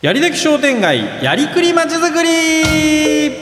[0.00, 3.32] やりだき商店街やりくりまちづくり。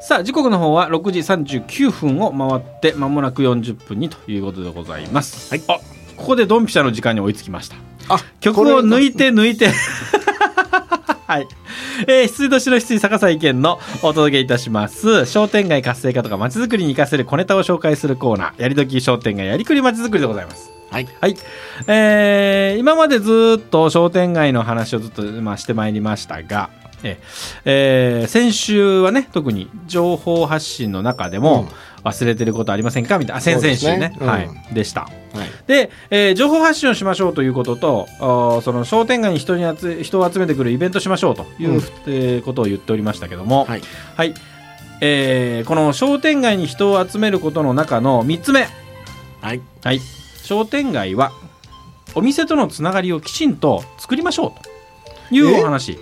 [0.00, 5.62] さあ時刻の方は6時39分を回ってまもなく40分にということでございます、はい。
[5.68, 5.78] あ
[6.16, 7.76] ここでドンピシャの時間に追いつきました。
[8.08, 9.68] あ曲を抜いて抜いて。
[11.28, 11.46] はい。
[12.08, 15.26] えー、羊年の羊逆さ意見のお届けいたします。
[15.26, 20.70] 商店街活性化とか街づくりに活かせる小ネタを紹介するコーナー、やりどき商店街やりくり街づくりでございます。
[20.90, 21.36] はいはい。
[21.86, 26.70] えー、今までずっと商店街の話をずっと、まあ、してまいりましたが、
[27.02, 27.18] え
[27.64, 31.68] えー先週はね、特に情報発信の中でも、
[32.04, 33.18] 忘れてることありませんか？
[33.18, 33.98] みたいな、あ先々週ね。
[33.98, 34.16] ね。
[34.20, 34.26] うん。
[34.26, 35.02] はい、でした。
[35.02, 35.10] はい。
[35.66, 41.76] で、えー情報発信をしましょうということと、その商店街に人に集人を集めてくるイベントしましょうという、うん。
[42.06, 43.82] えーことを言っておりましたけども、はい。
[44.16, 44.34] はい。
[45.00, 48.68] えーこの商店街に人を集めることの中の3つ目、
[49.40, 49.60] はい。
[49.82, 50.00] はい、
[50.42, 51.32] 商店街は
[52.14, 55.98] お店とのつながりをきちんと作りましょうというお話。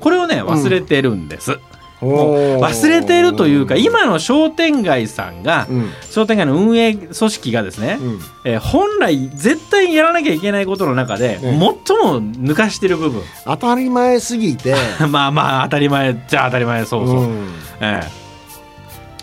[0.00, 1.60] これをね忘れてるんです、もう
[2.00, 5.90] 忘れてるというか今の商店街さんが、うん。
[6.10, 8.20] 商店街の運営組織がですね、うん。
[8.44, 11.58] えー本来絶対やらなきゃいけないことの中で、ええ。
[11.58, 13.22] 最も抜かしてる部分。
[13.44, 14.74] 当たり前すぎて。
[15.08, 17.48] まあまあ当たり前じゃあ当たり前そうそう、ん。
[17.80, 18.27] ええ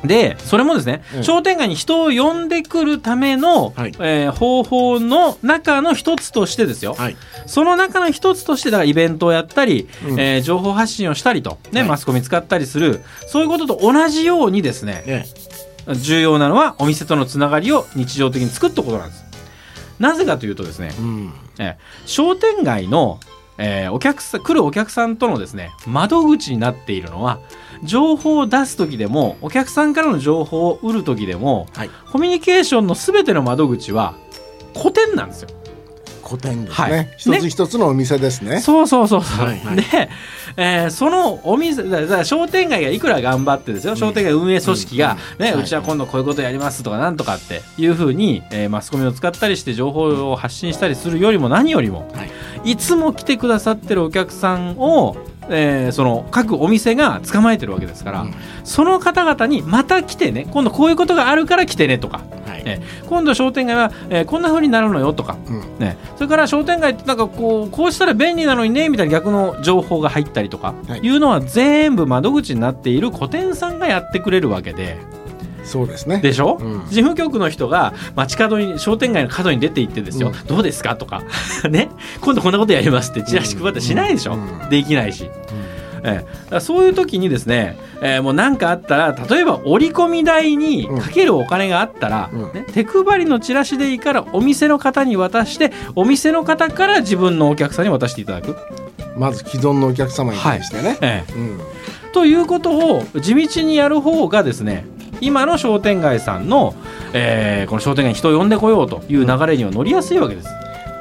[0.07, 1.23] でそれもですね、うん。
[1.23, 3.91] 商店街に人を呼んでくるための、はい。
[3.99, 7.17] えー方法の中の一つとしてですよ、はい。
[7.45, 10.19] その中の一つとしてだからイベントをやったり、うん。
[10.19, 11.89] えー情報発信をしたりと、ねはい。
[11.89, 15.25] マスコミ使ったりするそういうことと同じようにですねね
[15.95, 19.25] 重要なのはお店とのつながりを日常的に作っておくことなんです。
[19.99, 21.33] なぜかというとですね、うん。
[21.59, 21.75] えー
[22.07, 23.19] 商店街の、
[23.57, 27.39] えーお客さん来るお客さんとのですね窓口になっているのは
[27.83, 34.15] 情報を出す時でもお客さんからの情報を売る時でもはいコミュニケーションの全ての窓口は
[34.77, 35.49] 古典なんですよ。
[36.27, 36.91] 古典ですはい。
[36.91, 38.59] ね一つ一つのお店ですね。
[38.59, 39.45] そうそうそうそう。
[39.45, 39.75] はいはい。
[39.75, 39.83] で、
[40.57, 45.61] えーそのお店だだから商店街がいくら頑張ってですよ、商店街運営組織が、ねはい。
[45.61, 52.23] うちは今度こういうことやりますとかなんとかっていうふうに、えーマスコミを使ったりして情報を発信したりするよりも何よりも、は
[52.65, 52.71] い。
[52.71, 55.15] いつも来てくださってるお客さんを、
[55.49, 58.33] えーその各お店が捕まえてるわけですから、うん。
[58.63, 62.21] その方々にまた来てね今度こういうことがあるから来てねとか、
[63.07, 65.61] 今度商店街は、えーこんな風になるのよとか、うん。
[65.79, 70.99] ね、それから商店街ってなんかこうこうしたら便利なのにねみたいな逆の情報が入ったりとかはい。
[71.01, 74.97] いうのは全部窓口になっている古典さんがやってくれるわけで。
[75.63, 76.19] そうですね。
[76.19, 76.81] でしょ、うん。
[76.89, 80.47] 事務局の人が街角に商店街の角に出て行ってですよ、うん。
[80.47, 80.95] どうですか？
[80.95, 81.23] とか。
[81.69, 81.89] ね？
[82.21, 84.69] 今度こんなことやりますってチラシ配ってしないでしょ、うん。
[84.69, 85.29] できないし。
[86.03, 92.53] ええ、そういう時にですね、えーもう何かあったら例えば折り込み代にかけるお金があったら、うん。
[92.53, 98.55] ね、手配りのチラシでいいからお店の方に渡してお店の方から自分のお客さんに渡していただく、
[99.17, 100.97] まず既存のお客様に対してね。
[101.01, 101.59] えうん。
[101.59, 104.85] え、ということを地道にやる方がですね
[105.21, 106.75] 今の商店街さんの、
[107.13, 110.49] えーこの商店街に人を呼んでこようという流れには乗りやすいわけです。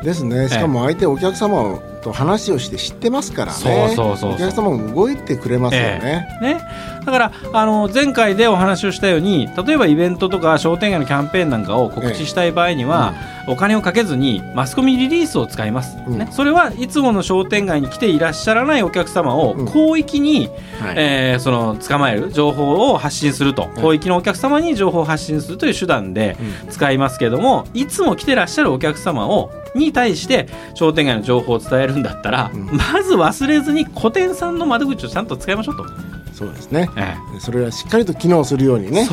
[0.03, 0.49] ですね。
[0.49, 3.59] しかも相手お客様と話をして知ってますからね。
[3.59, 4.32] そうそうそうそう。
[4.34, 6.38] お客様も動いてくれますよね。
[6.41, 6.60] ね、
[7.04, 13.14] だからあの前回でお話をしたように例えばイベントとか商店街のキャンペーンなんかを告知したい場合には、
[13.48, 16.19] お金をかけずにマスコミリリースを使います、うん。
[16.19, 19.66] ね、それはいつもの商店街に来ていらっしゃらないお客様をうん。
[19.66, 20.50] 広域に、
[20.81, 20.94] はい。
[20.97, 26.70] えーその捕まえる情報を発信すると、広域のお客様に情報を発信するという手段でうん。
[26.70, 32.66] 使いますけどもいつも来てらっしゃるお客様をに対して商店街の情報を伝えるんだったら、うん。
[32.66, 35.87] まず忘れずに古典さんの窓口をちゃんと使いましょうと。
[36.34, 36.91] そうですね。
[36.97, 37.41] ええ。
[37.41, 39.09] それはしっかりと機能するようにね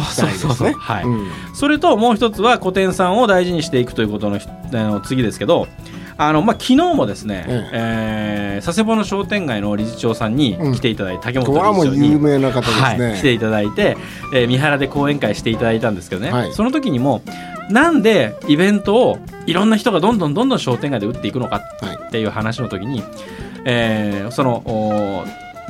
[1.54, 5.68] それともう一つは古典さんを大事にしていくということのひあの次ですけど
[6.18, 8.62] あの、まあ、昨日もですね、ええ。
[8.62, 12.12] ー佐世保の商店街の理事長さんに来ていただいて、竹これはもう本理事長に。
[12.12, 13.98] 有名な方ですはい、ね来ていただいて、
[14.34, 16.54] えー三原で講演会していただいたんですけどね、はい。
[16.54, 17.22] その時にも
[17.72, 23.02] なんでイベントをいろんな人がどんどんどんどん商店街で打っていくのかはいっていう話の時に、
[23.64, 25.24] えーそのお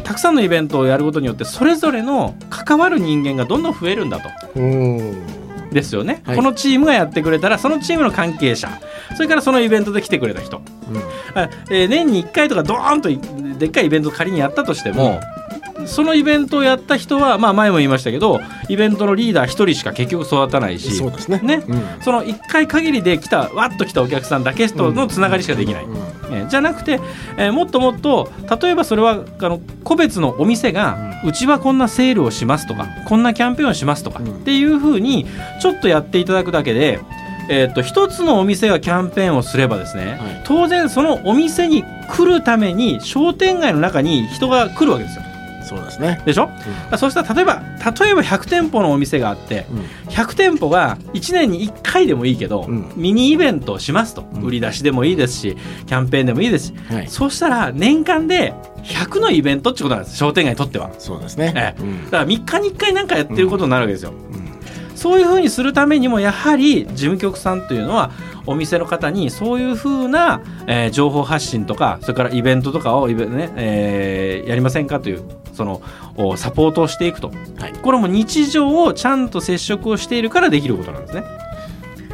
[0.04, 4.30] たくさんのイベントをやることによってそれぞれの関わる人間がどんどん増えるんだと。
[4.56, 5.24] うん。
[5.72, 6.36] ですよね、はい。
[6.36, 8.70] このチームがやってくれたらそのチームの関係者
[9.16, 10.64] それからそのイベントで来てくれた人、
[11.36, 13.20] あえー年に1回とかドーンとい
[13.60, 15.22] でっかいイベントを仮にやったとしても、
[15.88, 21.40] そのイベントをやった人は、まあ、前も言いましたけどイベントのリーダー1人しか結局育たないしそうですね。
[21.40, 21.64] ね。
[21.68, 22.02] うん。
[22.02, 25.94] その1回限りで来たわっと来たお客さんだけとのつながりしかできない、うん。
[25.94, 26.02] うん
[26.32, 27.00] えーじゃなくて、
[27.38, 28.32] えーもっともっと
[28.62, 34.36] 例えばそれはあの個別のお店が、うちはこんなセールをしますとかこんなキャンペーンをしますとか、うん。
[34.36, 35.26] っていうふうに
[35.62, 37.00] ちょっとやっていただくだけで、
[37.50, 40.42] えー、と一つのお店がキャンペーンをすればですね、はい。
[40.46, 45.24] 当然そのお店に来るために商店街の中に人が来るわけですよ
[45.72, 46.22] そうですね。
[46.26, 46.50] でしょ、
[46.98, 47.62] そうしたら例えば
[48.04, 49.80] 例えば100店舗のお店があってうん。
[50.12, 52.92] 100店舗が1年に1回でもいいけど、うん。
[52.98, 54.44] ミニイベントをしますと、うん。
[54.44, 57.08] 売り出しでもいいですしキャンペーンでもいいですし、はい。
[57.08, 58.54] そうしたら年間で
[58.84, 60.18] 100のイベントってことなんです。
[60.18, 60.92] 商店街にとっては。
[60.98, 61.54] そうですね。
[61.56, 61.82] ええ。
[61.82, 62.06] うん。
[62.06, 64.98] だから3日に1回なんかやってることになるわけですよ、うん。
[64.98, 68.12] そういうふうにするためにもやはり事務局さんというのは
[68.46, 75.82] お店の方にそういうふうな、えー情報発信とかそれからイベントとかをイベ、ねえーやりませんかというその
[76.16, 77.74] おサポートをしていくと、はい。
[77.74, 81.24] これも日常をちゃんと接触をしているからできることなんですね。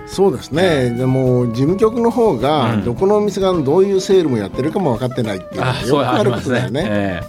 [0.08, 0.92] そうですね。
[0.92, 2.86] でも事務局の方がうん。
[2.86, 6.86] どこのお店がどういうセールもやってるかも分かってないっていうのがよくあることだよね。
[6.88, 7.22] え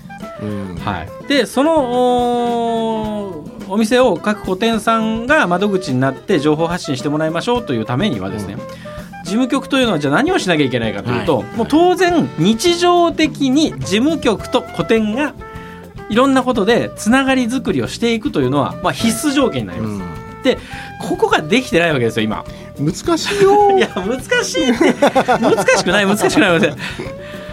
[0.42, 0.74] うん。
[0.76, 8.56] ーはい、でそのおお店を各個店さんが窓口になって情報発信してもらいましょうというためにはですね、
[9.24, 11.56] 事務局というのはじゃあ何をしなきゃいけないかというと、はい。
[11.56, 15.34] もう当然日常的に事務局と個店が
[16.10, 20.18] いろんなことでつながり作りをしていくというのは、まあ、必須条件になります、うん。
[21.00, 22.44] ここができてないわけですよ今。
[22.78, 23.70] 難しいよ。
[23.76, 24.94] いや難しいって。
[25.40, 26.76] 難しくない難しくない難しい。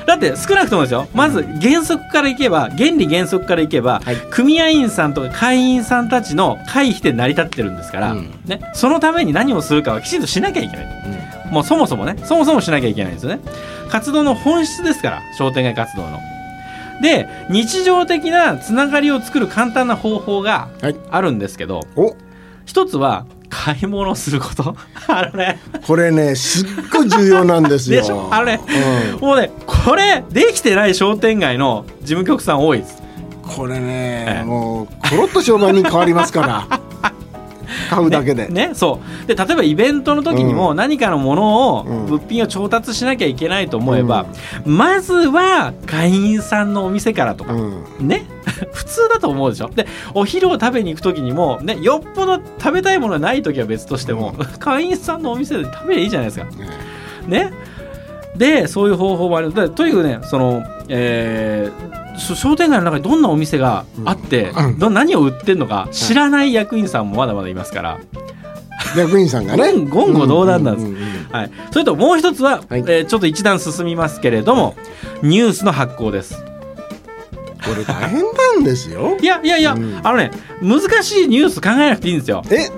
[0.05, 1.07] だって少なくともですよ。
[1.13, 4.17] まず原則からいけば原理原則からいけば、はい。
[4.29, 8.29] 組合員さんとか会員さんたちの会費で成り立ってるんですから、うん。
[8.45, 10.85] ね、そのために何をするかはきちんとしなきゃいけない。
[11.51, 13.39] もうそもそもねそもそもしなきゃいけないんですよね。
[13.89, 16.19] 活動の本質ですから商店街活動の
[17.01, 20.95] で日常的なつながりを作る簡単な方法がはい。
[21.11, 22.15] あるんですけど、お。
[22.65, 24.75] 一つは買い物をすること。
[25.07, 28.01] あのねこれねすっごい重要なんですよ。
[28.01, 28.27] でしょ？
[28.31, 28.59] あのね
[29.13, 29.19] うん。
[29.19, 33.01] もうねこれできてない商店街の事務局さん多いです。
[33.43, 34.43] これえね、え。
[34.43, 36.79] もうコロッと商売に変わりますから
[37.89, 39.27] 買うだけで、ねそう。
[39.27, 42.05] で例えばイベントの時にも何かのものを、うん。
[42.05, 44.25] 物品を調達しなきゃいけないと思えば、
[44.65, 48.07] まずは会員さんのお店からとか、うん。
[48.07, 48.25] ね。
[48.73, 49.69] 普通だと思うでしょ。
[49.69, 56.45] でお昼を食べに行く時にも、ね、よっぽど食べたいものがない時は別としても、 会員さんのお店で食べりゃいいじゃないですか。
[57.27, 57.49] ね。
[57.49, 57.53] ね。
[58.35, 59.53] でそういう方法もある。
[59.53, 64.79] でとにかくねその、えーし商店街の中にどんなお店があって、うん。
[64.79, 67.99] ど何を売ってるのか知らない役員さんもまだまだいますから、
[68.97, 69.73] 役員さんがね。
[69.73, 71.33] 言言語道断なんです。
[71.33, 72.79] はい、それともう一つは、はい。
[72.79, 74.75] えーちょっと一段進みますけれども
[75.21, 76.43] ニュースの発行です。
[77.65, 79.17] これ大変なんですよ。
[79.19, 79.99] いやいやいや、うん。
[80.03, 80.31] あのね
[80.61, 82.43] 難しいニュース考えなくていいんですよ。
[82.51, 82.69] え？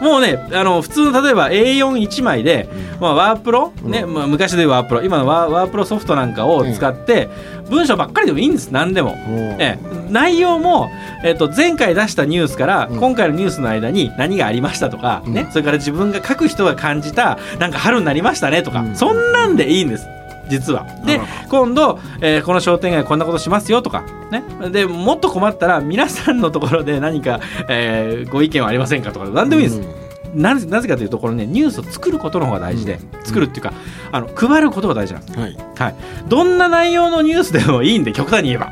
[0.00, 2.68] もうねあの普通の例えば A41 枚で、
[3.00, 4.14] まあ、ワープロ、ねうん。
[4.14, 7.28] まあ、昔でいうワープロ今のワーワープロソフトなんかを使って、
[7.68, 9.16] 文章ばっかりでもいいんです何でも。
[9.58, 9.78] ええ、
[10.10, 10.90] 内容も、
[11.24, 12.98] えっと前回出したニュースから、うん。
[12.98, 15.52] 今回のニュースの間に何がありましたとか、ねうん。
[15.52, 18.96] それから自分が書く人が感じたなんか春になりましたねとか、うん。
[18.96, 20.06] そんなんでいいんです
[20.48, 20.86] 実は。
[21.04, 30.08] で今度、えーこの商店街こんなことしますよとか、ね、でもっと困ったら皆さんのところで何か、えーご意見はありませんかとか何でもいいです。
[30.34, 33.74] なぜなぜかというところねニュースを作ることの方が大事で、うん作るっていうか
[34.10, 35.38] あの配ることが大事なんです。
[35.38, 35.94] はいはい、
[36.28, 38.66] どんな内容のニュースでもいいんで極端に言えば。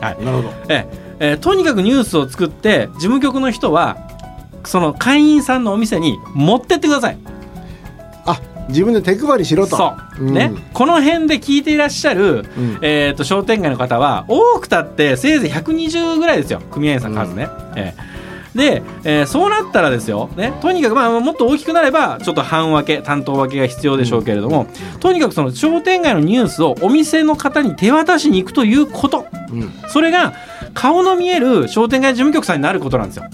[0.00, 3.96] はいなるほどえええーとにかくニュースを作って事務局の人は
[4.64, 7.18] その会員さんのお店に持ってってください。
[8.66, 9.76] あ自分で手配りしろと。
[9.76, 10.34] そう、ん。
[10.34, 10.52] ね。
[10.72, 12.78] この辺で聞いていらっしゃる、うん。
[12.82, 16.60] えー、と商店街の方は多くたってせいぜい120ぐらいですよ。
[16.70, 17.48] 組合員さん数ね。
[17.76, 18.12] ええ。
[18.54, 24.66] で、えーそうなったらですよ、ね、とにかく、まあ、もっと大きくなればちょっと半分け担当分けが必要でしょうけれども、
[25.00, 29.26] とにかくその商店街のニュースをお店の方に手渡しに行くということ。
[29.50, 29.72] うん。
[29.88, 30.34] それが
[30.74, 33.24] 顔の見える商店街事務局さんになることなんですよ。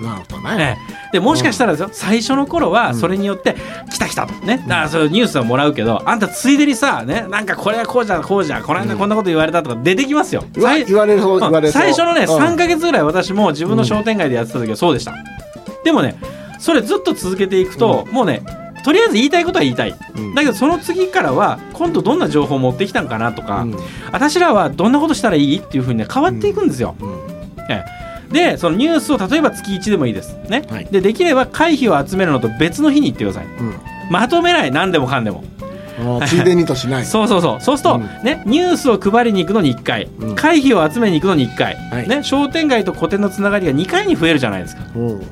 [0.00, 0.78] なるほどね。
[0.80, 1.12] ええ。
[1.12, 3.56] でもしかしたらですよ、最初の頃はそれによって
[3.92, 4.34] 「来た来た」と。
[4.46, 4.64] ね。
[4.66, 10.44] だからそれニュースはもらうけどあんたついでにさねなんかこれはこうじゃこうじゃこの間こんなこと言われたとか出てきますよ。
[10.56, 11.82] うわ最言われそう言われそう。
[11.82, 12.28] 最初のねうん。
[12.28, 15.14] 3か月ぐらい私も自分の商店街でやってた時はそうでした。
[15.84, 16.16] でもね
[16.58, 18.42] それずっと続けていくと、もうね
[18.84, 19.94] とりあえず言いたいことは言いたい。
[20.16, 20.34] うん。
[20.34, 23.76] だけどその次からは今度どんな情報を持ってきたんかなとか、うん。
[24.12, 26.94] 私らはどんなことしたらいいっていうふうにね変わっていくんですよ。
[27.00, 27.08] うん。
[27.70, 30.36] ええでそのニュースを例えば月1でもいいです。
[30.48, 33.46] ねはいでできれば会費を集めるのと別の日に行ってください。
[33.46, 33.74] うん
[34.10, 35.44] まとめない何でもかんでも。
[36.26, 37.04] ついでにとしない。
[37.04, 37.60] そうそうそう。
[37.60, 38.24] そうすると、うん。
[38.24, 40.34] ね、ニュースを配りに行くのに1回、うん。
[40.34, 42.08] 会費を集めに行くのに1回、はい。
[42.08, 44.82] ね、商店街と個店のつながりが2回に増えるじゃないですか。
[44.96, 45.22] うん。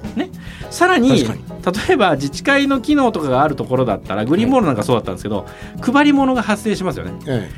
[0.70, 1.24] さらに
[1.62, 5.46] 確例えば自治会の機能とかがあるところだったらグリーンボールなんかそうだったんですけど、
[5.80, 7.50] 配り物が発生しますよね、え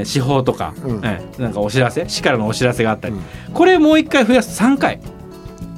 [0.00, 0.02] え。
[0.02, 1.00] ー、司法とか、うん。
[1.04, 2.06] えーなんかお知らせ？
[2.08, 3.52] 市からのお知らせがあったり、うん。
[3.52, 4.60] これもう1回増やす。
[4.60, 5.00] 3回。
[5.02, 5.15] え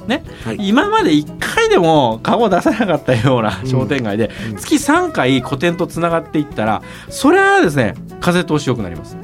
[0.09, 0.57] ね、はい。
[0.59, 4.55] 今まで1回でも顔を出さなかったような商店街で、うん。
[4.57, 9.15] 月3回個展とつながっていったらそれはですね風通しよくなります。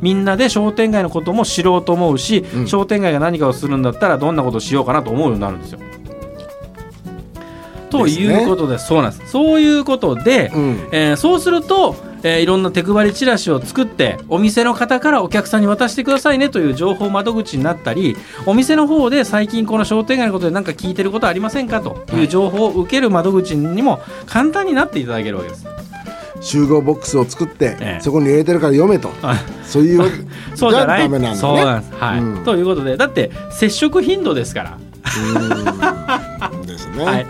[0.00, 2.66] みんなで商店街のことも知ろうと思うし、うん。
[2.66, 5.78] 商店街が何かをするんだったらどんなことをしようかなと思うようになるんですよ。
[7.90, 9.30] ということでそうなんです。
[9.30, 10.88] そういうことで、うん。
[10.90, 25.66] えーそうすると、えーいろんな手配りチラシを作ってお店の方からお客さんに渡してくださいねという情報窓口になったりお店の方で最近この商店街のことで何か聞いてることありませんかという情報を受ける窓口にも簡単になっていただけるわけです。
[26.40, 28.02] 集合ボックスを作って、ええ。
[28.02, 29.12] そこに入れてるから読めと。
[29.22, 30.26] あ そういう
[30.56, 31.02] そうじゃない？
[31.04, 31.36] ダメなんだね。
[31.36, 32.18] そうなんです、はい。
[32.20, 32.44] うん。
[32.44, 34.78] ということでだって接触頻度ですから。
[36.92, 37.26] ね、はい、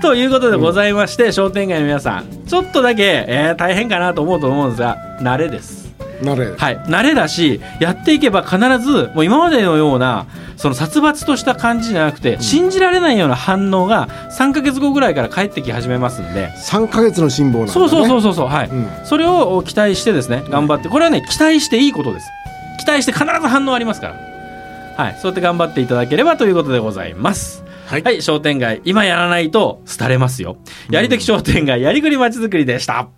[0.00, 5.82] ということでございまして、商店街の皆さんちょっとだけ、えー大変かなと思うと思うんですが慣れです。
[6.22, 10.26] なれ、はい、慣れだしやっていけば必ずもう今までのような
[10.56, 14.06] その殺伐とした感じじゃなくて、信じられないような反応が
[14.38, 18.46] 3か月後ぐらいから返ってき始めますんで、3か月の辛抱なんだ、ね、そうそうそうそうそう。
[18.46, 18.88] はい、うん。
[19.04, 20.88] それを期待してですね頑張って。
[20.88, 22.30] これはね期待していいことです。
[22.78, 24.14] 期待して必ず反応ありますから。
[25.04, 25.16] はい。
[25.20, 28.02] そうやって頑張っていただければということでございますはい。
[28.02, 30.56] はい、商店街今やらないと廃れますよ。
[30.90, 33.10] やりとき商店街やりくりまちづくりでした。